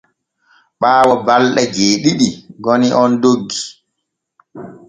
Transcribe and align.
Ɓaawo 0.79 1.13
balɗe 1.25 1.61
jeeɗiɗi 1.75 2.27
goni 2.63 2.87
on 3.01 3.11
doggi. 3.21 3.61